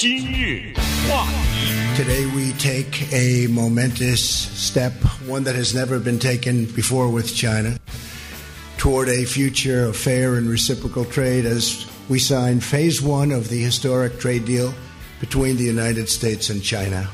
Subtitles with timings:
[0.00, 0.73] 今日
[1.07, 2.01] 话题。
[2.01, 4.93] Today we take a momentous step,
[5.27, 7.77] one that has never been taken before with China,
[8.77, 13.61] toward a future of fair and reciprocal trade as we sign phase one of the
[13.61, 14.73] historic trade deal
[15.19, 17.07] between the United States and China.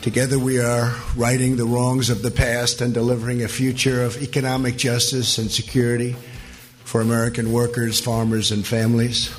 [0.00, 4.78] Together we are righting the wrongs of the past and delivering a future of economic
[4.78, 6.16] justice and security
[6.82, 9.30] for American workers, farmers, and families.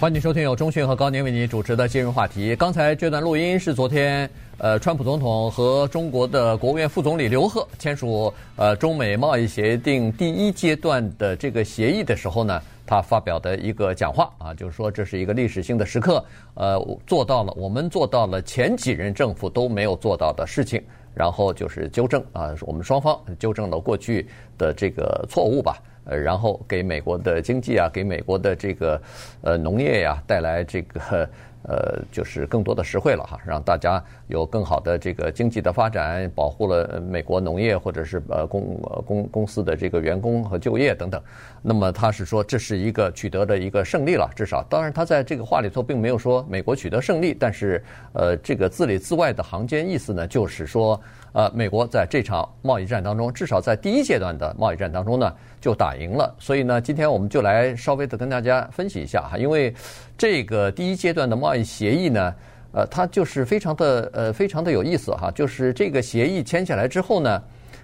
[0.00, 2.54] 欢迎收听由中讯和高宁为您主持的今日话题。
[2.56, 16.22] 刚才这段录音是昨天，呃，川普总统和中国的国务院副总理刘鹤签署呃中美贸易协定第一阶段的这个协议的时候呢，他发表的一个讲话啊，就是说这是一个历史性的时刻，
[16.54, 16.76] 呃，
[17.06, 20.82] 做到了，我们做到了前几任政府都没有做到的事情，
[21.14, 24.26] 然后就是纠正啊，我们双方纠正了过去
[24.58, 25.80] 的这个错误吧。
[26.04, 29.00] 呃，然后给美国的经济啊，给美国的这个
[29.42, 31.28] 呃农业呀、带来这个
[31.62, 41.22] 呃就是更多的实惠了哈，让大家有更好的这个经济的发展，保护了美国农业或者是呃公公公司的这个员工和就业等等。
[41.62, 47.82] 那么他是说这是一个取得的一个胜利了，至少当然他在这个话里头并没有说美国取得胜利，但是
[48.12, 51.00] 呃这个字里字外的行间意思呢，就是说。
[51.34, 56.32] 呃，美国在这场贸易战当中，至少在第一阶段的贸易战当中呢，就打赢了。
[56.38, 59.74] 所以呢，今天我们就来稍微的跟大家分析一下哈，因为
[60.16, 62.34] 这个第一阶段的贸易协议呢，
[62.70, 67.42] 呃，它就是非常的呃非常的有意思哈，就是这个协议签下来之后呢，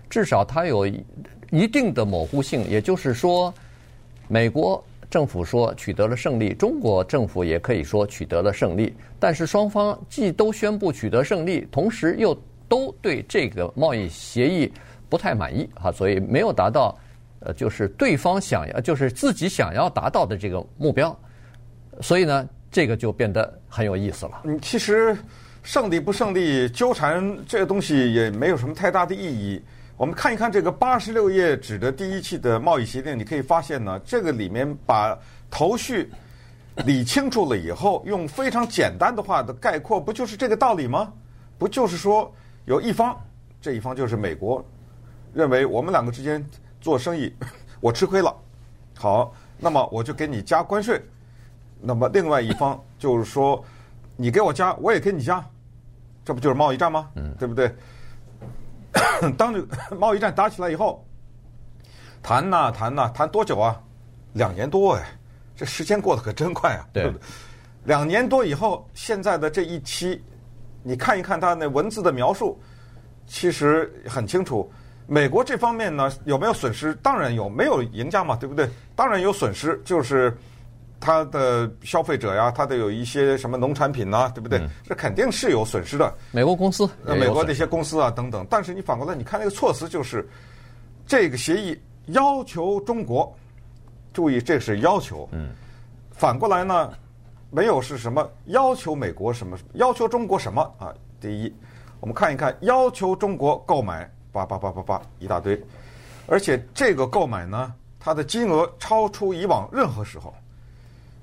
[0.09, 0.87] 至少它有
[1.51, 3.53] 一定的模糊性，也就是说，
[4.29, 12.33] 美国政府说取得了胜利，中国政府也可以说取得了胜利，但是双方既都宣布取得胜利，同时又
[12.71, 14.73] 都对这个贸易协议
[15.09, 16.97] 不太满意啊，所以没有达到，
[17.41, 21.15] 呃，就是对方想要，就是自己想要达到的这个目标，
[22.01, 24.43] 所以呢，这个就变得很有意思了。
[24.45, 25.19] 嗯，其实
[25.65, 29.61] 胜利不胜利纠缠这个东西也没有什么太大的意义。
[29.97, 35.19] 我们看一看这个八十六页纸的第一期的贸易协定，你可以发现呢，这个里面把
[35.51, 36.09] 头绪
[36.87, 41.13] 理清楚了以后，用非常简单的话的概括，不就是这个道理吗？
[41.59, 42.33] 不就是说？
[42.67, 43.19] 有一方，
[43.61, 44.65] 这一方就是美国，
[45.33, 46.45] 认为我们两个之间
[46.81, 47.35] 做生意，
[47.81, 48.35] 我吃亏了，
[48.97, 51.01] 好，那么我就给你加关税。
[51.81, 53.65] 那么另外一方就是说，
[54.17, 55.45] 你给我加，我也给你加，
[56.25, 57.11] 这不就是贸易战吗？
[57.15, 57.75] 嗯，对不对？
[59.37, 59.67] 当这
[59.97, 61.05] 贸易战打起来以后，
[62.23, 63.81] 谈呐谈呐，谈多久啊？
[64.35, 65.05] 两年多哎，
[65.57, 66.87] 这时间过得可真快啊！
[66.93, 67.13] 对，
[67.85, 70.23] 两年多以后，现在的这一期。
[70.83, 72.59] 你看一看他那文字的描述，
[73.27, 74.71] 其实很清楚。
[75.07, 76.95] 美国这方面呢，有没有损失？
[77.03, 78.69] 当然有，没有赢家嘛，对不对？
[78.95, 80.37] 当然有损失，就是
[81.01, 84.59] 他的消费者呀，他的有一些什么农产品呐，对不对？
[84.61, 86.15] 嗯、这肯定是有损失的。
[86.31, 88.47] 美国公司，美国那些公司啊等等。
[88.49, 90.29] 但是你反过来，你看那个措辞，就是
[91.07, 91.77] 这个协议
[92.07, 93.37] 要求中国，
[94.13, 95.29] 注意这是要求。
[95.33, 95.51] 嗯。
[96.13, 96.93] 反过来呢？
[97.51, 100.95] 没有是什么要求美国什么要求中国什么啊？
[101.21, 101.53] 第一，
[101.99, 105.61] 我们看一看要求中国购买八八八八八一大堆，
[106.27, 110.33] 而且这个购买呢，它的金额超出以往任何时候，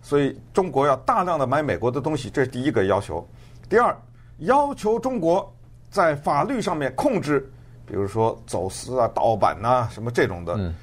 [0.02, 3.26] 所以中国要大量的买美国的东西，这是第一个要求。
[3.70, 3.98] 第二，
[4.40, 5.50] 要求中国
[5.90, 7.50] 在法律上面控制，
[7.86, 10.74] 比如说走私啊、盗版呐什么这种的。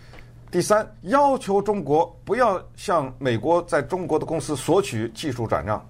[0.54, 5.84] 第三，要求中国不要向美国在中国的公司索取技术转让，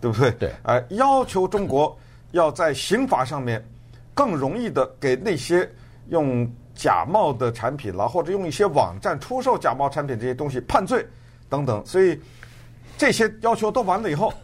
[0.00, 0.28] 对不对？
[0.32, 0.52] 对。
[0.64, 1.96] 呃，要求中国
[2.32, 3.64] 要在刑法上面
[4.14, 5.70] 更容易的给那些
[6.08, 11.06] 用假冒的产品啦，或者用一些网站出售假冒产品这些东西判罪
[11.48, 11.80] 等等。
[11.86, 12.20] 所以
[12.96, 14.34] 这些要求都完了以后，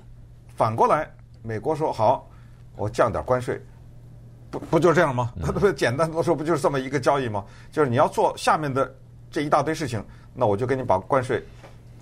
[0.55, 2.31] 反过来美国说好，
[2.77, 3.61] 我降点关税，
[4.53, 5.33] 不不就这样吗？
[5.53, 7.45] 不 简单的说，不就是这么一个交易吗？
[7.73, 8.95] 就是你要做下面的。
[9.35, 10.01] 这一大堆事情，
[10.33, 11.43] 那我就给你把关税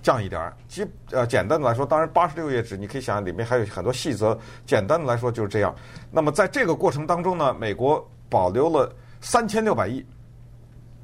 [0.03, 0.55] 降一点儿。
[0.67, 4.37] 基呃，简单的来说，当然八十六页纸，你可以想象里面还有很多细则。
[4.67, 5.73] 简单的来说就是这样。
[6.11, 10.05] 那么在这个过程当中呢，美国保留了三千六百亿，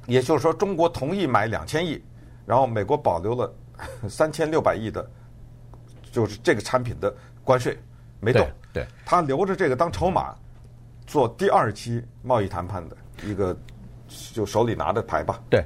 [0.06, 2.00] 也就是说中国同意买两千亿，
[2.46, 3.52] 然后美国保留了
[4.08, 5.04] 三千六百亿的，
[6.12, 7.12] 就是这个产品的
[7.42, 7.76] 关税
[8.20, 8.48] 没动。
[8.72, 10.32] 对，他留着这个当筹码，
[11.08, 13.56] 做第二期贸易谈判的一个，
[14.32, 15.42] 就手里拿的牌吧。
[15.50, 15.64] 对。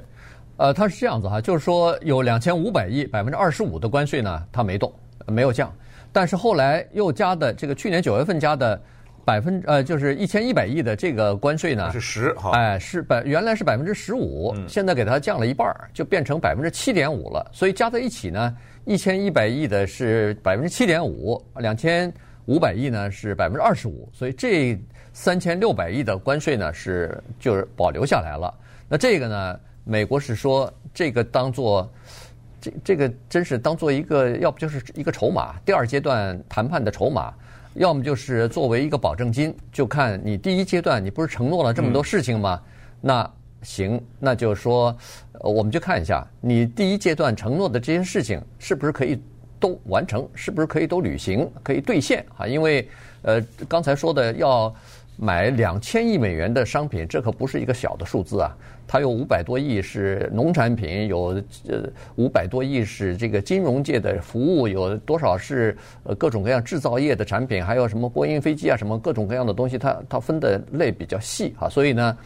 [0.57, 4.91] 呃，它是这样子哈，就是说有两千五百亿百分之二十五的关税呢，它没动，
[5.27, 5.73] 没有降，
[6.11, 8.79] 但是后来又加的这个去年九月份加的
[9.25, 18.55] 百分呃，就是一千一百亿的这个关税呢，是十哈，哎，是百原来是百分之十五，现在给它降了一半儿，就变成百分之七点五了，所以加在一起呢，
[18.85, 22.13] 一千一百亿的是百分之七点五，两千
[22.45, 24.79] 五百亿呢是百分之二十五，所以这
[25.11, 28.53] 三千六百亿的关税呢是就是保留下来了。
[28.87, 31.89] 那这个呢，美国是说这个当做
[32.59, 37.33] 这这个真是当做一个，要不就是一个筹码，第二阶段谈判的筹码，
[37.75, 42.59] 要么就是作为一个保证金，就看你第一阶段你不是承诺了这么多事情吗？
[42.61, 43.31] 嗯、那。
[43.61, 44.95] 行，那就是说，
[45.39, 49.19] 我们就看一下你第一阶段承诺的这些事情是不是可以
[49.59, 52.45] 都完成，是不是可以都履行，可以兑现啊？
[52.45, 52.87] 因为
[53.23, 54.71] 呃，刚才说的要
[55.17, 58.55] 买两千亿美元的商品，这可不是一个小的数字啊。
[58.87, 61.83] 它有五百多亿是农产品，有呃
[62.15, 72.17] 五百多亿是这个金融界的服务，有多少是呃各种各样制造业的产品，还有什么波音飞机啊，什么各种各样的东西，它它分的类比较细啊，所以呢。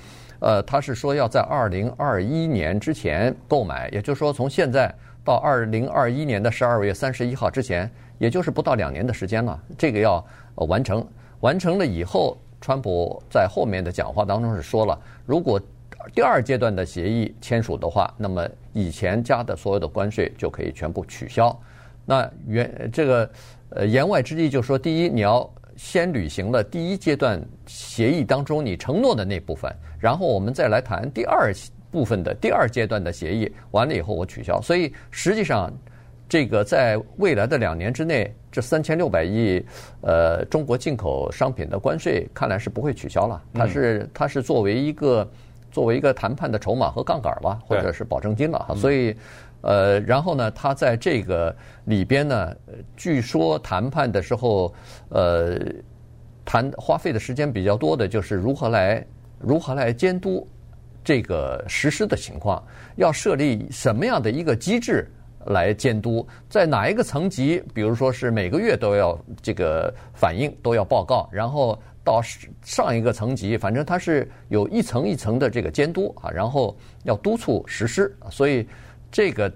[0.41, 4.89] 呃，他是说要在二零二一年之前购买，也就是说从现在
[5.21, 9.61] 到二零二一年的十二月三十一号之前，也就是不到两年的时间了。
[9.77, 10.25] 这个要
[10.55, 11.05] 完成，
[11.41, 15.59] 完成了以后，川普在后面的讲话当中是说了，如果
[16.13, 21.57] 第二阶段的协议签署的话，那么以前加的所有的关税就可以全部取消。
[22.05, 23.31] 那原这个
[23.69, 25.49] 呃言外之意就是说，第一你要。
[25.79, 31.53] 先履行了第一阶段协议当中你承诺的那部分，然后我们再来谈第二
[31.89, 34.61] 部分的第二阶段的协议，完了以后我取消。
[34.61, 35.71] 所以实际上，
[36.29, 39.61] 这个在未来的两年之内，这三千六百亿
[40.01, 43.43] 呃中国进口商品的关税看来是不会取消了。
[43.53, 45.29] 它是它是作为一个
[45.71, 48.75] 作为一个谈判的筹码和杠杆吧，或者是保证金了哈。
[48.75, 49.13] 所以。
[49.61, 51.53] 呃，然后呢，他在这个
[51.83, 52.55] 里边呢，
[52.95, 54.73] 据说谈判的时候，
[55.09, 55.59] 呃，
[56.45, 59.05] 谈花费的时间比较多的就是如何来
[59.37, 60.47] 如何来监督
[61.03, 62.63] 这个实施的情况，
[62.95, 65.05] 要设立什么样的一个机制
[65.49, 72.19] 来监督，在哪一个层级，比如说是每个月都要这个反映，都要报告，然后到
[72.63, 78.67] 上一个层级，反正它是有一层一层的这个监督啊，然后要督促实施，所以。
[79.11, 79.51] 这个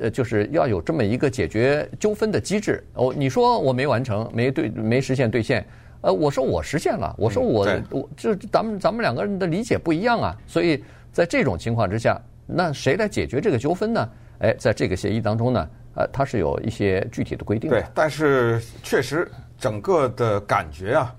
[0.00, 2.86] 呃，就是要有这么一个解决纠纷的机制。
[2.92, 5.66] 哦，你说我没完成，没对，没实现兑现。
[6.02, 10.36] 呃，我说我实现了，我说我、嗯、我这咱们咱们两个人的理解不一样啊。
[10.46, 14.06] 所以在这种情况之下，那谁来解决这个纠纷呢？
[14.40, 17.80] 哎，在这个协议当中呢，呃，它是有一些具体的规定的。
[17.80, 21.14] 对，但是确实整个的感觉啊，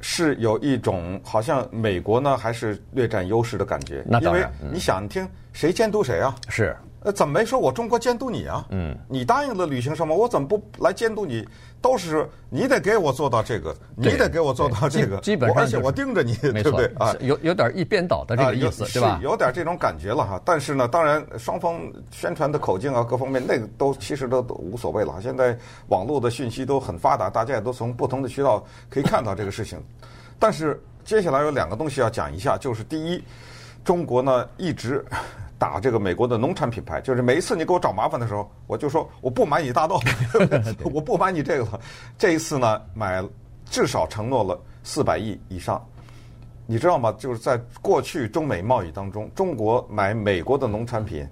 [0.00, 4.02] 是有一种好像美国呢还是略占优势的感觉。
[4.06, 6.34] 那当然，因为你想听谁监督谁啊？
[6.48, 6.76] 是。
[7.00, 8.66] 呃，怎么没说我中国监督你啊？
[8.70, 11.46] 嗯，你答应了履行什么，我怎么不来监督你？
[11.80, 17.14] 都是你得给我做到这个，你得给我做到这个，基本上，而且我盯着你，对不对啊？
[17.20, 19.20] 有有点一边倒的这个意思，对吧？
[19.22, 20.42] 有点这种感觉了哈。
[20.44, 21.80] 但是呢，当然双方
[22.10, 25.20] 宣传的口径啊，各方面那个都其实都都无所谓了。
[25.22, 25.56] 现在
[25.86, 29.80] 网络的讯息都很发达，大家也都从不同的渠道可以看到这个事情。
[30.36, 33.22] 但是接下来有两个东西要讲一下，就是第一，
[33.84, 35.04] 中国呢一直。
[35.58, 39.98] 打这个美国的农产品牌，就是每一次你给我找麻烦的时候，我就说我不买你大豆，
[40.94, 41.80] 我不买你这个了。
[42.16, 43.20] 这一次呢，买
[43.68, 45.84] 至少承诺了四百亿以上，
[46.64, 47.12] 你知道吗？
[47.18, 51.26] 就是在过去中美贸易当中，中国买美国的农产品，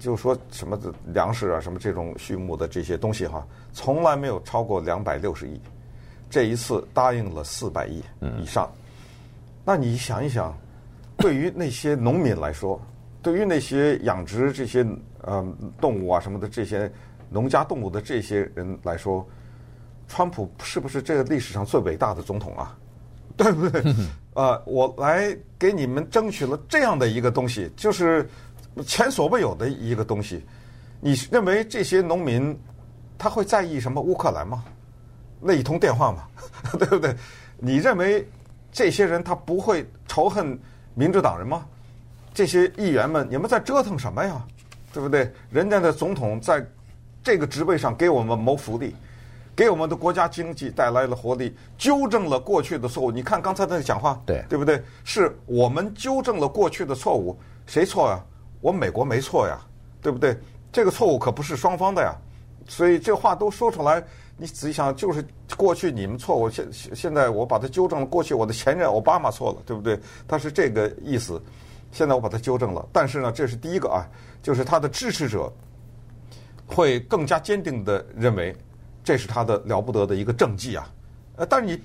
[0.00, 5.60] 就说什么的粮食啊，什么这种畜牧的这些东西哈，从来没有超过两百六十亿。
[6.30, 8.02] 这一次答应了四百亿
[8.40, 8.72] 以上，
[9.66, 10.56] 那你想一想，
[11.18, 12.80] 对于那些农民来说。
[13.26, 14.86] 对于那些养殖这些
[15.22, 15.44] 呃
[15.80, 16.88] 动物啊什么的这些
[17.28, 19.26] 农家动物的这些人来说，
[20.06, 22.78] 川普是不是这个历史上最伟大的总统啊？
[23.36, 23.82] 对不对？
[24.34, 28.24] 呃，我来给你们争取了这样的一个东西，就是
[28.86, 30.44] 前所未有的一个东西。
[31.00, 32.56] 你认为这些农民
[33.18, 34.62] 他会在意什么乌克兰吗？
[35.40, 36.28] 那一通电话吗？
[36.78, 37.12] 对不对？
[37.58, 38.24] 你认为
[38.70, 40.56] 这些人他不会仇恨
[40.94, 41.66] 民主党人吗？
[42.36, 44.44] 这些议员们，你们在折腾什么呀？
[44.92, 45.32] 对不对？
[45.50, 46.62] 人家的总统在
[47.24, 48.94] 这个职位上给我们谋福利，
[49.56, 53.10] 给我们的国家经济带来了活力，纠正了过去的错误。
[53.10, 54.82] 你看刚才那个讲话，对对不对？
[55.02, 57.34] 是我们纠正了过去的错误，
[57.66, 58.22] 谁错呀？
[58.60, 59.58] 我们美国没错呀，
[60.02, 60.38] 对不对？
[60.70, 62.14] 这个错误可不是双方的呀。
[62.68, 64.04] 所以这话都说出来，
[64.36, 65.24] 你仔细想，就是
[65.56, 68.04] 过去你们错误，现现在我把它纠正了。
[68.04, 69.98] 过去我的前任奥巴马错了，对不对？
[70.28, 71.40] 他是这个意思。
[71.92, 74.06] 现在我把它纠正了，但是呢，这是第一个啊，
[74.42, 75.52] 就是他的支持者
[76.66, 78.54] 会更加坚定的认为
[79.02, 80.88] 这是他的了不得的一个政绩啊。
[81.36, 81.82] 呃，但是你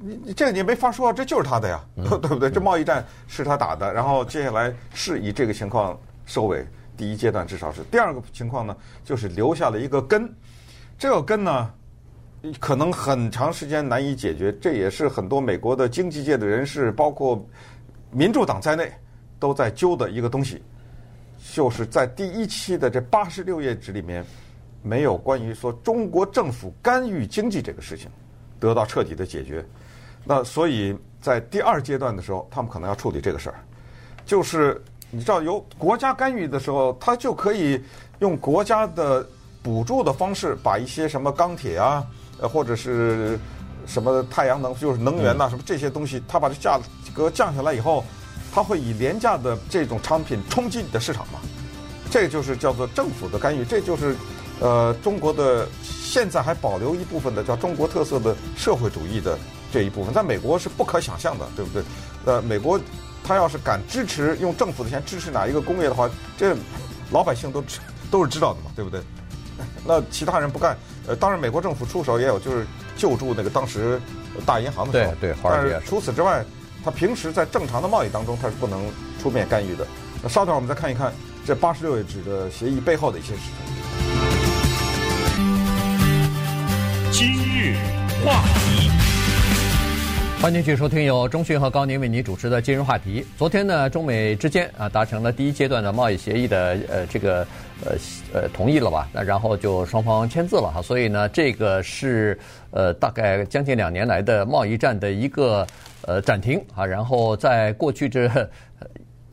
[0.00, 2.50] 你你这你没法说，这就是他的呀， 对不对？
[2.50, 6.66] 这贸易战是他打的，然后接下来是以这个情况收尾。
[6.96, 7.80] 第一阶段至少是。
[7.92, 10.28] 第二个情况呢，就是留下了一个根，
[10.98, 11.70] 这个根呢，
[12.58, 14.52] 可能很长时间难以解决。
[14.60, 17.46] 这也是很多美国的经济界的人士，包括
[18.10, 18.92] 民主党在内，
[19.38, 20.62] 都在揪的一个东西，
[21.54, 24.24] 就是在第一期的这八十六页纸里面，
[24.82, 28.08] 没有关于说中国政府干预经济这个事情
[28.58, 29.64] 得到彻底的解决。
[30.24, 33.56] 那所以在第二阶段的时候，他们可能要处理这个事儿，
[34.26, 37.82] 就是你知道，由国家干预的时候，他就可以
[38.18, 39.26] 用国家的
[39.62, 42.06] 补助的方式，把一些什么钢铁啊，
[42.40, 43.38] 呃，或者是
[43.86, 46.78] 什么太阳能，就是能源呐，什么这些东西，他把这价
[47.14, 48.04] 格降下来以后，
[48.52, 51.38] 他会以廉价的这种商品冲击你的市场嘛？
[52.10, 54.16] 这就是叫做政府的干预，这就是
[54.60, 59.38] 呃中国的现在还保留一部分的叫中国特色的社会主义的。
[59.70, 61.82] 这一部分在美国是不可想象的，对不对？
[62.24, 62.80] 呃，美国
[63.22, 66.56] 他要是敢支持用政府的钱支持哪一个工业的话，这
[67.10, 67.78] 老百姓都知
[68.10, 68.98] 都是知道的嘛，对不对？
[69.84, 70.74] 那其他人不干，
[71.06, 74.00] 呃，当然美国政府出手也有，就是救助那个当时
[74.46, 75.14] 大银行的时候。
[75.20, 75.72] 对对，华尔街。
[75.74, 76.42] 但是除此之外，
[76.84, 78.80] 他平时在正常的贸易当中，他是不能
[79.20, 79.86] 出面干预的。
[80.22, 81.12] 那稍等，我们再看一看
[81.44, 83.52] 这八十六页纸的协议背后的一些事情。
[87.10, 87.76] 今日
[88.24, 88.90] 话题。
[90.40, 93.26] 欢迎继续收听由中讯和高宁为您主持的今日话题。
[93.36, 97.44] 昨天呢，中美之间啊达成了第一阶段的贸易协议的呃这个
[97.84, 97.96] 呃
[98.32, 99.08] 呃同意了吧？
[99.12, 100.80] 那然后就双方签字了哈。
[100.80, 102.38] 所以呢，这个是
[102.70, 105.66] 呃大概将近两年来的贸易战的一个
[106.08, 106.84] 呃暂停啊。
[106.84, 108.28] 然后在过去这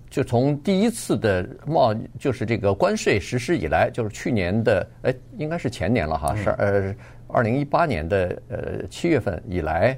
[0.09, 6.95] 就从第一次的贸就是这个关税实施以来，就是去年的哎应该是前年了哈，是呃
[7.27, 9.97] 二零一八年的呃七月份以来。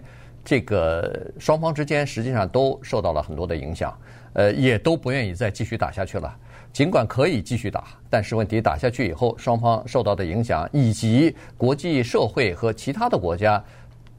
[0.49, 3.93] 这个双方之间实际上都受到了很多的影响，
[4.31, 6.33] 呃，也都不愿意再继续打下去了。
[6.71, 13.61] 尽管可以继续打，但是问题打下去以后，双方受到的影响，以及国际社会和其他的国家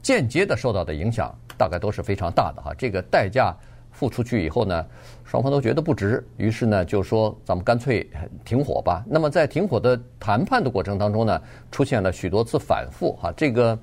[0.02, 2.72] 间接的受到的影响，大概都是非常大的哈。
[2.78, 3.54] 这个代价
[3.90, 4.86] 付出去以后呢，
[5.24, 8.08] 双方都觉得不值，于是呢，就说咱们干脆
[8.44, 9.04] 停火吧。
[9.06, 13.78] 那么在停火的谈判的过程当中呢，出现了许多次反复哈，这个。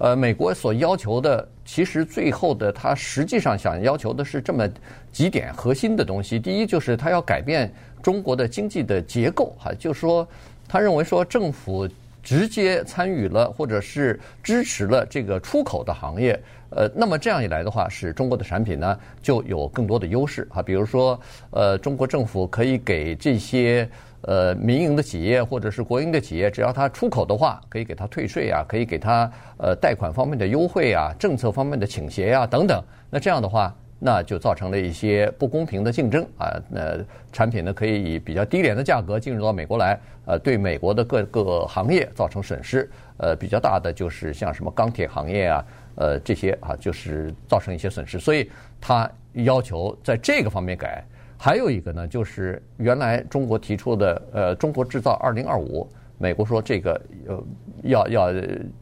[0.00, 4.64] 呃，美国所要求的，其实最后的，他实际上想要求的是这么
[5.10, 6.38] 几点核心的东西。
[6.38, 7.68] 第一，就是他要改变
[8.00, 10.24] 中国的经济的结构，哈，就是说，
[10.68, 11.88] 他认为说政府
[12.28, 21.18] 直接参与了或者是支持了这个出口的行业，呃，那么这样一来的话，使中国的产品呢就有更多的优势，哈，比如说，
[21.52, 23.88] 呃，中国政府可以给这些。
[24.22, 32.82] 呃，民营的企业或者是国营的企业，只要它出口的话，可以给它退税啊，可以给它呃贷款方面的优惠啊，政策方面的倾斜啊等等。
[33.10, 36.52] 那这样的话，那就造成了一些不公平的竞争啊。
[36.68, 36.98] 那
[37.32, 42.88] 产品呢，可以以比较低廉的价格进入到美国来，呃，对美国的各个行业造成损失。
[43.18, 45.64] 呃，比较大的就是像什么钢铁行业啊，
[45.96, 48.18] 呃，这些啊，就是造成一些损失。
[48.18, 48.48] 所以
[48.80, 51.04] 他要求在这个方面改。
[51.40, 57.42] 还有一个呢，就是原来中国提出的呃“中国制造二零二五”，美国说这个呃
[57.84, 58.32] 要要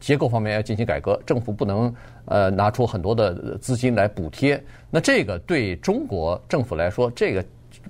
[0.00, 4.62] 结构方面要进行改革，政府不能呃拿出很多的资金来补贴。
[4.90, 7.44] 那这个对中国政府来说，这个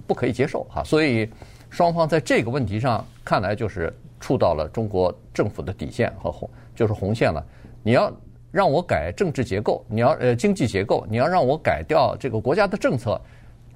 [0.06, 0.82] 不可以接受哈。
[0.84, 1.28] 所以
[1.70, 7.44] 双方在这个问题上看来就是触到了中国政府的底线和红就是红线了。
[7.82, 8.12] 你要
[8.50, 13.20] 让我改政治结构，你要呃经济结构，你要让我改掉这个国家的政策。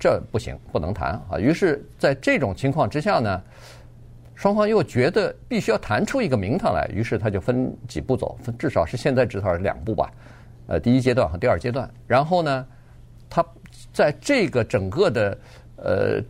[0.02, 1.38] 这不行，不能谈啊！
[1.38, 3.42] 于是，在这种情况之下呢，
[4.40, 10.10] 双方又觉得必须要谈出一个名堂来，于是他就分几步走，分至少是现在至少是两步吧，
[10.66, 11.86] 呃，第一阶段和第二阶段。
[12.06, 12.66] 然后呢，
[13.28, 13.44] 他
[13.92, 15.38] 在这个整个的
[15.76, 16.22] 呃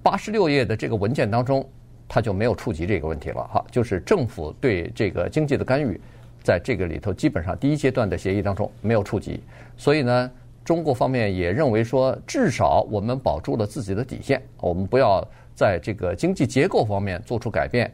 [0.00, 1.68] 八十六页的这个文件当中，
[2.06, 6.00] 他就没有触及这个问题了哈，就是政府对这个经济的干预，
[6.40, 9.42] 在这个里头基本上第一阶段的协议当中没有触及，
[9.76, 10.30] 所以呢。
[10.64, 15.22] 中国方面也认为说，至少我们保住了自己的底线，我们不要
[15.54, 17.92] 在这个经济结构方面做出改变。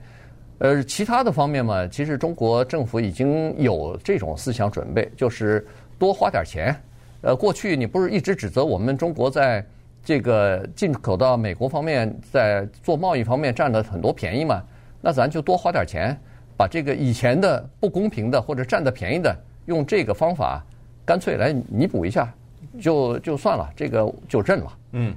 [0.58, 5.66] 呃，其他的方面嘛，其实中国政府已经有这种思想准备，就是
[5.98, 6.74] 多花点钱。
[7.22, 9.64] 呃，过去你不是一直指责我们中国在
[10.02, 14.62] 这个进口到美国方面，在做贸易方面占了很多便宜嘛？
[15.00, 16.18] 那咱就多花点钱，
[16.56, 19.34] 把这个以前的不公平的或者占的便宜的，
[19.66, 20.62] 用这个方法
[21.04, 22.30] 干脆来弥补一下。
[22.78, 24.78] 就就算了，这个就认了。
[24.92, 25.14] 嗯，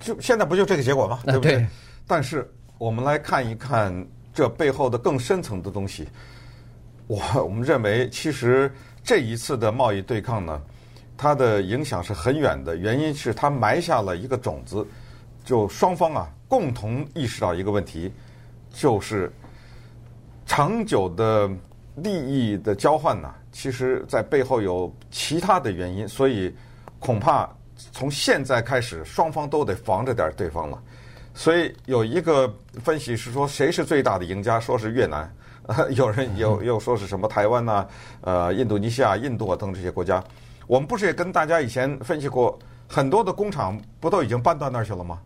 [0.00, 1.20] 就现在不就这个结果吗？
[1.24, 1.56] 对不对？
[1.56, 1.66] 对。
[2.06, 6.08] 但是我们来看一看这背后的更深层的东西。
[7.06, 8.70] 我我们认为，其实
[9.02, 10.60] 这一次的贸易对抗呢，
[11.16, 12.76] 它的影响是很远的。
[12.76, 14.86] 原因是它埋下了一个种子，
[15.44, 18.12] 就双方啊共同意识到一个问题，
[18.70, 19.32] 就是
[20.44, 21.50] 长久的
[21.96, 26.54] 利益的交换呢，其实在背后有其他的原因，所以
[26.98, 27.48] 恐怕
[27.92, 30.82] 从现在开始，双方都得防着点对方了。
[31.34, 34.58] 所以有一个分析是说，谁是最大的赢家？
[34.58, 35.32] 说是越南，
[35.94, 37.88] 有人又又说是什么台湾呐、啊，
[38.22, 40.22] 呃，印度尼西亚、印度啊等这些国家。
[40.66, 42.58] 我们不是也跟大家以前分析过，
[42.88, 45.20] 很多的工厂不都已经搬到那儿去了吗？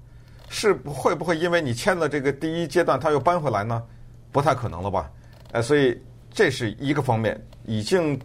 [0.51, 3.83] 是会不会因为你签了这个第一阶段，他又搬回来呢？
[4.31, 5.11] 不太可能了吧？
[5.53, 5.99] 呃，所以
[6.31, 8.21] 这是一个方面，已经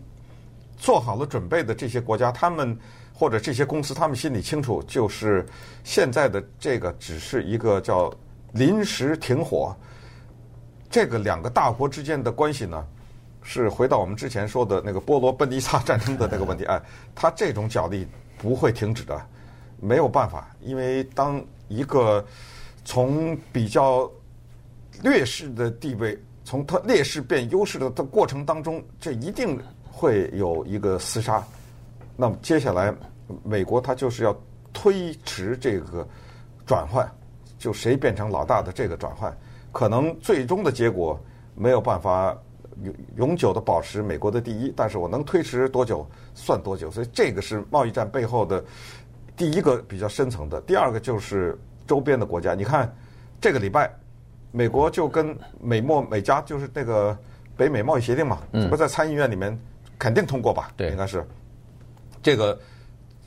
[0.77, 2.77] 做好了准备的这些国家，他们。
[3.19, 5.43] 或者这些公司，他们心里清楚，就是
[5.83, 8.13] 现在的这个只是一个叫
[8.51, 9.75] 临时停火。
[10.87, 12.85] 这个两个大国之间的关系呢，
[13.41, 16.63] 是回到我们之前说的那个波罗奔尼撒战争的那个问题。
[16.65, 16.79] 哎，
[17.15, 18.05] 它这种角力
[18.37, 19.19] 不会停止的，
[19.81, 22.23] 没有办法，因为当一个
[22.85, 24.07] 从比较
[25.01, 31.43] 劣势的地位，从它劣势变优势的的过程当中，这一定会有一个厮杀。
[32.19, 32.91] 那么接下来，
[33.43, 34.35] 美国它就是要
[34.73, 36.05] 推迟这个
[36.65, 37.07] 转换，
[37.59, 39.31] 就谁变成老大的这个转换，
[39.71, 41.17] 可能最终的结果
[41.53, 42.35] 没有办法
[42.81, 48.65] 永永久的保持美国的第一，但是我能推迟多久算多久，所以这个是贸易战背后的
[49.35, 50.59] 第一个比较深层的。
[50.61, 51.55] 第二个就是
[51.85, 52.91] 周边的国家，你看
[53.39, 53.87] 这个礼拜，
[54.51, 57.15] 美国就跟美墨美加就是那个
[57.55, 58.39] 北美贸易协定嘛，
[58.71, 59.55] 不在参议院里面
[59.99, 60.71] 肯定通过吧？
[60.75, 61.23] 对，应该是。
[62.27, 62.59] 这个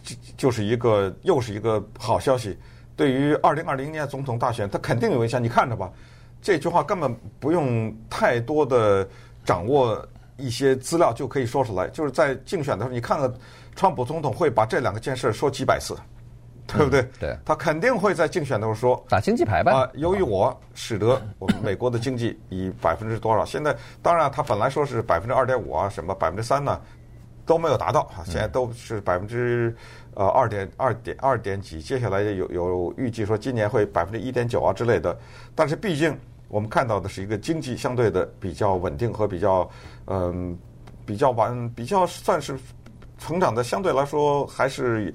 [0.02, 2.54] 就就是一个又是一个好消息，
[2.94, 5.42] 对于二零二零年总统大选，他肯定有影响。
[5.42, 5.90] 你看着吧，
[6.42, 9.08] 这句话根本不用太多的
[9.42, 11.88] 掌握一些资料就可以说出来。
[11.88, 13.32] 就是在竞选的时候，你看看
[13.74, 15.96] 川普总统会把这两个件事说几百次，
[16.66, 17.00] 对不对？
[17.00, 19.72] 嗯、对，他肯定会在竞选的时候说打经济牌吧。
[19.72, 23.46] 啊，由于我使得我们美国的经济以百分之多少？
[23.46, 26.78] 现在当然他本来说是百分之二点五啊，什么百分之三呢？
[27.46, 28.22] 都没有达到啊！
[28.24, 29.74] 现在都是百分之
[30.14, 35.18] 呃二点二点二点几，接下来有有预计说今年会百分之一点九啊之类的。
[35.54, 36.16] 但是毕竟
[36.48, 39.68] 我们看到的是一个经济相对的比较稳定和比较
[40.06, 40.58] 嗯
[41.04, 42.58] 比较完比较算是
[43.18, 45.12] 成长的相对来说还是。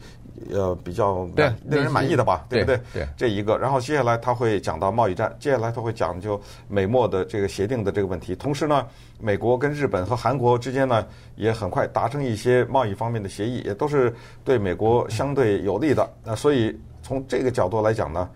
[0.52, 1.26] 呃，比较
[1.65, 3.02] 令人满意的吧，对，对不对？
[3.02, 8.36] 对，这一个，然后接下来他会讲到贸易战，接下来他会讲究美墨的这个协定的这个问题。
[8.36, 8.86] 同时呢，
[9.19, 16.10] 美国跟日本和韩国之间呢，也很快达成一些贸易方面的协议，也都是对美国相对有利的。
[16.24, 18.30] 那所以从这个角度来讲呢，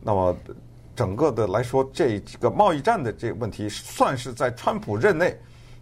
[0.00, 0.36] 那么
[0.94, 5.36] 整个的来说，这个贸易战的这个问题，算是在川普任内，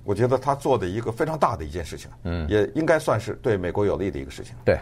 [0.04, 2.10] 我觉得他做的一个非常大的一件事情。
[2.22, 4.54] 嗯，也应该算是对美国有利的一个事情。
[4.64, 4.78] 对。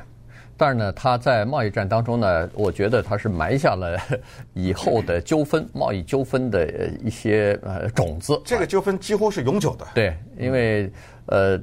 [0.62, 3.98] 但是呢，他在贸易战当中呢，我觉得他是埋下了
[4.54, 8.40] 以后的纠纷、贸易纠纷的一些呃种子。
[8.44, 9.84] 这个纠纷几乎是永久的。
[9.92, 10.88] 对，因为
[11.26, 11.60] 呃，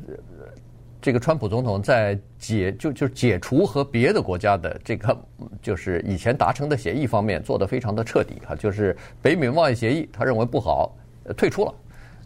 [1.01, 5.17] 这个川普总统在解就就解除和别的国家的这个
[5.61, 10.93] 就是以前达成的协议方面做得非常的彻底哈，就是北美贸易协议，他认为不好，
[11.37, 11.73] 退出了。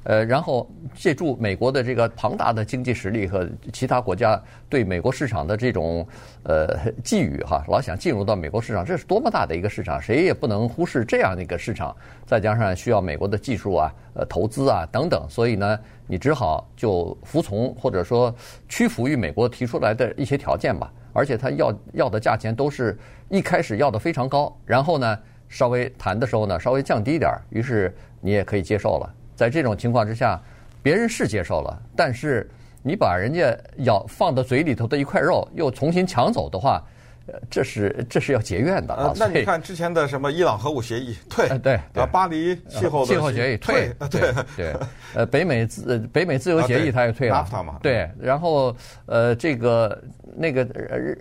[0.03, 6.05] 呃，然后借助美国的这个庞大的经济实力和其他国家对美国市场的这种
[6.43, 6.67] 呃
[7.03, 11.95] 觊觎哈，老想进入到美国市场，这是多么大的一个市场，谁也不能忽视这样的一个市场。
[12.25, 18.33] 再加上需要美国的技术啊、呃投资啊等等，所以呢，你只好就服从或者说
[18.67, 20.91] 屈服于美国提出来的一些条件吧。
[21.15, 22.97] 而且他要要的价钱都是
[23.29, 29.13] 一开始要的非常高，然后呢稍微谈的时候呢稍微降低一点，于是你也可以接受了。
[29.35, 30.39] 在这种情况之下，
[30.81, 32.49] 别人是接受了，但是
[32.81, 36.83] 你把人家咬放到嘴里头的一块肉又重新抢走的话，
[37.49, 39.13] 这是这是要结怨的啊。
[39.17, 44.73] 那你看之前的什么伊朗核武协议退，对，啊，巴黎气候气候协议退，对对，
[45.13, 47.47] 呃，北美自北美自由协议他也退了，
[47.81, 50.01] 对，然后呃，这个
[50.35, 51.17] 那个日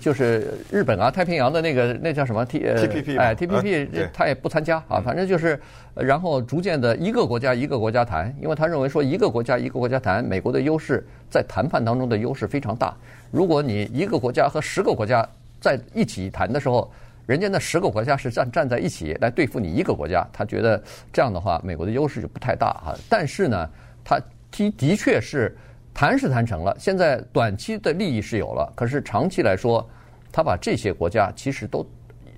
[0.00, 5.60] 就是日本啊，太平洋的那个那叫什么 T T P P 哎 T P P 他也不参加啊，反正就是。
[5.94, 12.94] 然后逐渐的一个国家一个国家谈，因为他认为说一个国家一个国家谈，美国的优势在谈判当中的优势非常大。
[13.32, 15.28] 如果你一个国家和十个国家
[15.60, 16.88] 在一起谈的时候，
[17.26, 20.80] 人家那十个国家是站站在一起来对付你一个国家，他觉得
[21.12, 22.94] 这样的话，美国的优势就不太大哈。
[23.08, 23.68] 但是呢，
[24.04, 24.16] 他
[24.52, 25.56] 的的确是
[25.92, 29.84] 谈是谈成了，现在短期的利益是有了，可是长期来说，
[30.30, 31.84] 他把这些国家其实都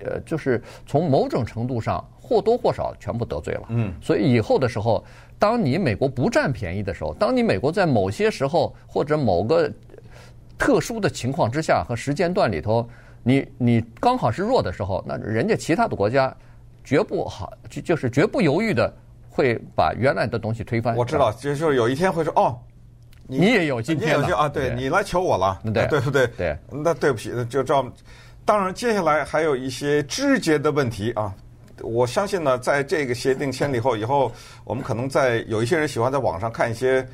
[0.03, 2.03] 呃，就是从某种程度上。
[2.29, 5.05] 或多或少全部得罪了，嗯，所以以后的时候，
[5.39, 9.71] 当你美国不占便宜的时候，当你美国在某些时候或者某个
[10.59, 12.89] 特殊的情况之下和时间段里头，
[13.23, 16.35] 你你刚好是弱的时候，那人家其他的国家
[16.85, 18.93] 绝不好，就就是绝不犹豫的
[19.29, 20.97] 会把原来的东西推翻。
[20.97, 22.59] 我知道，就是有一天会说哦，
[23.27, 26.27] 你也有今天了啊，对，你来求我了，对 对不对？
[26.29, 27.93] 对，那对不起，就这样。
[28.45, 31.35] 当然，接下来还有一些枝节的问题啊。
[31.83, 34.33] 我相信呢，在这个协定签了以后，以后
[34.65, 37.07] 我们可能在有一些人喜欢在网上看一些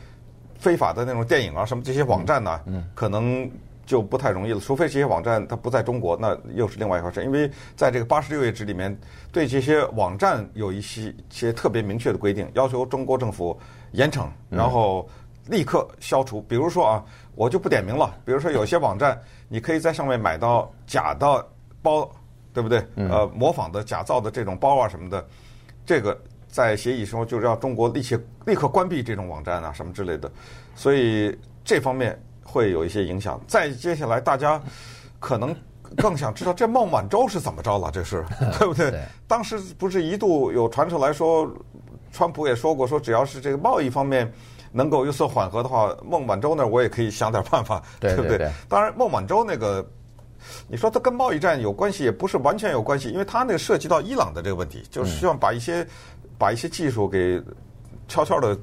[0.58, 3.50] 非法的那种电影啊，什么这些网站呢，嗯，可能
[3.84, 4.60] 就不太容易了。
[4.60, 7.24] 除非这些网站它不在中国，那又是另外一回事。
[7.24, 8.96] 因为在这个八十六页纸里面，
[9.32, 13.58] 对这些网站有一些一些特别明确的规定，要求中国政府
[13.90, 15.08] 严惩，然后
[15.48, 16.40] 立刻消除。
[16.42, 18.14] 比如说啊，我就不点名了。
[18.24, 21.44] 比如说有些网站，你可以在上面买到假的
[21.82, 22.08] 包。
[22.52, 22.84] 对不对？
[22.96, 25.26] 呃，模仿的、假造的这种包啊什么的，
[25.86, 26.16] 这个
[26.48, 30.30] 在协议时就是要中国立即立刻关闭这种网站啊什么之类的，
[30.74, 33.40] 所以这方面会有一些影响。
[33.46, 34.60] 再接下来，大家
[35.18, 35.56] 可能
[35.96, 37.90] 更想知道这孟晚舟是怎么着了？
[37.90, 38.22] 这是
[38.58, 39.02] 对不对？
[39.26, 41.50] 当时不是一度有传出来说，
[42.12, 44.30] 川普也说过，说只要是这个贸易方面
[44.72, 48.50] 能够有所缓和的话，孟晚舟那儿我也可以想点办法，对不对？
[48.68, 49.82] 当然，孟晚舟那个。
[50.68, 55.86] 你说它跟贸易战有关系，也不是完全有关系，因为它那个涉及到伊朗的这个问题，就是希望把一些
[56.38, 57.42] 把一些技术给
[58.08, 58.58] 悄悄的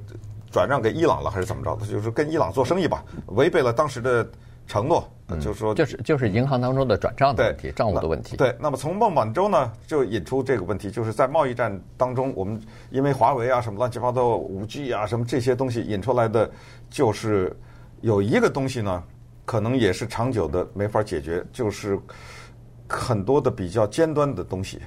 [0.51, 1.85] 转让给伊朗了，还是怎么着的？
[1.85, 4.27] 就是跟伊朗做生意吧，违背了当时的
[4.67, 8.37] 承诺，就是说就是就是银行当中的转账的问题，账务的问题。
[8.37, 16.49] 对，那么从孟晚舟呢，就引出这个问题，就是在贸易战当中，我们因为华为啊什么乱七八糟五 G 啊什么这些东西引出来的，
[16.89, 17.55] 就是
[18.01, 19.03] 有一个东西呢。
[19.49, 21.97] 可能也是长久的没法解决，就是
[22.87, 24.79] 很多的比较尖端的东西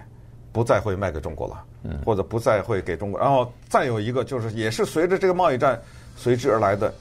[0.53, 1.65] 不再会卖给中国了，
[2.05, 3.19] 或者不再会给中国。
[3.19, 5.83] 然后再有一个就是，也是随着这个贸易战
[6.15, 6.95] 随之而来的，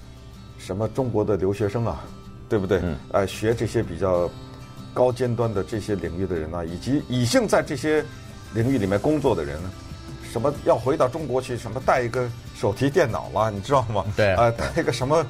[0.58, 2.04] 什么中国的留学生啊，
[2.50, 2.82] 对不对？
[3.12, 4.28] 哎，学这些比较
[4.92, 8.04] 高尖端的这些领域的人啊，以及已经在这些
[8.56, 9.60] 领域里面工作的人。
[10.32, 11.56] 什么要回到中国去？
[11.56, 12.28] 什么带一个
[12.62, 13.50] 手提电脑了？
[13.50, 14.06] 你知道吗？
[14.16, 15.26] 对，呃，那个什么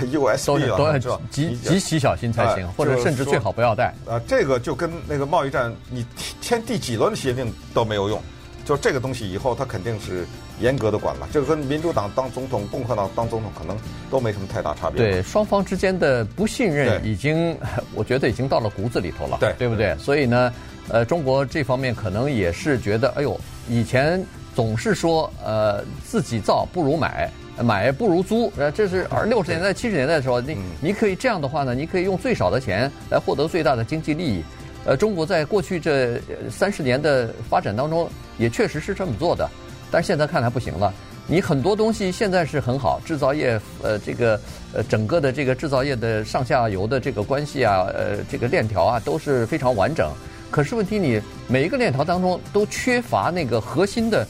[0.00, 0.76] USB 了？
[0.76, 0.98] 都要
[1.30, 3.94] 极极其小心才行，或者甚至最好不要带。
[4.04, 6.04] 呃，这个就跟那个贸易战，你
[6.42, 8.20] 签第几轮的协定都没有用。
[8.66, 10.26] 就这个东西以后，它肯定是
[10.60, 11.26] 严格的管了。
[11.32, 13.74] 这个跟民主党当总统、共和党当总统可能
[14.10, 14.98] 都没什么太大差别。
[14.98, 17.56] 对，双方之间的不信任已经，
[17.94, 19.38] 我觉得已经到了骨子里头了。
[19.40, 19.96] 对，对不对？
[19.98, 20.52] 所以呢，
[20.88, 23.40] 呃，中国这方面可能也是觉得，哎呦。
[23.68, 24.24] 以前
[24.56, 27.30] 总是说，呃，自己造不如买，
[27.62, 34.42] 买不如租，呃，这是而六十年代、七十年代的时候，你你可以这样的话呢，你可以用最少的钱来获得最大的经济利益。
[34.86, 36.18] 呃，中国在过去这
[36.50, 39.46] 三十年的发展当中，也确实是这么做的，
[39.90, 40.90] 但是现在看来不行了。
[41.26, 44.40] 你很多东西现在是很好，制造业，呃，这个
[44.72, 50.10] 呃，整个的这个制造业的上下游的这个关系啊，呃，这个链条啊，都是非常完整。
[50.48, 54.24] 可是问题，你每一个链条当中都缺乏那个核心的、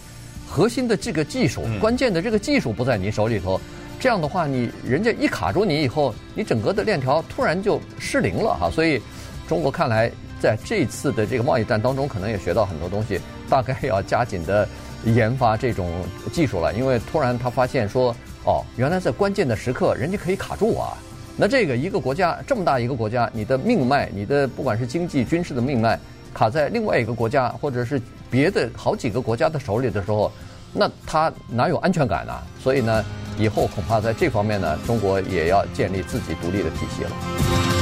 [0.47, 3.61] 核心的这个技术，关键的这个技术不在你手里头。
[3.99, 8.71] 这样的话，你人家一卡住你以后，你整个的链条突然就失灵了哈。
[8.71, 9.01] 所以，
[9.49, 14.69] 中国看来在这次的这个贸易战当中，可能也学到很多东西，大概要加紧的
[15.05, 15.91] 研发这种
[16.31, 16.75] 技术了。
[16.75, 20.99] 因为突然他发现说，哦，原来在关键的时刻，人家可以卡住我啊。
[21.39, 25.99] 那这个一个国家这么大一个国家，你的命脉，你的不管是经济、军事的命脉，
[26.35, 28.01] 卡在另外一个国家或者是
[28.31, 30.31] 别的好几个国家的手里的时候，
[30.73, 32.33] 那他哪有安全感呢？
[32.63, 33.05] 所以呢，
[33.39, 37.76] 以后恐怕在这方面呢，中国也要建立自己独立的体系了。